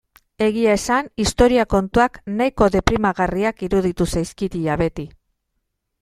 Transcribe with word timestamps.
Egia 0.43 0.69
esan 0.75 1.09
historia 1.23 1.65
kontuak 1.73 2.17
nahiko 2.39 2.69
deprimigarriak 2.75 3.61
iruditu 3.67 4.07
zaizkit 4.15 4.57
ia 4.61 4.79
beti. 4.83 5.07